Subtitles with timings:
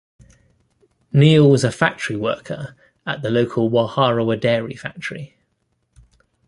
[1.13, 5.37] Neil was a factory worker at the local Waharoa dairy factory.